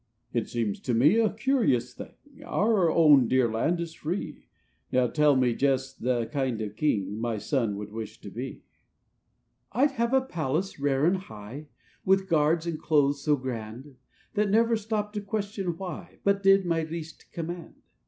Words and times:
"It 0.33 0.49
seems 0.49 0.79
to 0.79 0.95
me 0.95 1.19
a 1.19 1.31
curious 1.31 1.93
thing; 1.93 2.15
Our 2.43 2.89
own 2.89 3.27
dear 3.27 3.47
Land 3.47 3.79
is 3.79 3.93
free; 3.93 4.47
Now 4.91 5.05
tell 5.05 5.35
me 5.35 5.53
just 5.53 6.01
the 6.01 6.25
kind 6.25 6.59
of 6.59 6.75
king 6.75 7.19
My 7.21 7.37
son 7.37 7.77
would 7.77 7.91
wish 7.91 8.19
to 8.21 8.31
be." 8.31 8.43
KING 8.49 8.61
WILL. 9.75 9.81
97 9.81 9.83
"I'd 9.83 9.91
have 9.99 10.13
a 10.15 10.25
palace, 10.25 10.79
rare 10.79 11.05
and 11.05 11.17
high, 11.17 11.67
With 12.03 12.27
guards 12.27 12.65
in 12.65 12.79
clothes 12.79 13.21
so 13.21 13.35
grand; 13.35 13.95
That 14.33 14.49
never 14.49 14.75
stopped 14.75 15.13
to 15.13 15.21
question 15.21 15.77
why, 15.77 16.17
But 16.23 16.41
did 16.41 16.65
my 16.65 16.81
least 16.81 17.31
command. 17.31 17.75